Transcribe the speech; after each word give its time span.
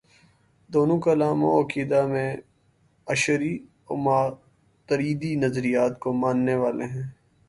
دونوں 0.69 0.99
کلام 0.99 1.43
و 1.43 1.61
عقیدہ 1.61 2.05
میں 2.07 2.35
اشعری 3.07 3.53
و 3.89 3.95
ماتریدی 3.95 5.35
نظریات 5.35 5.99
کو 5.99 6.13
ماننے 6.13 6.55
والے 6.55 6.85
ہیں۔ 6.85 7.07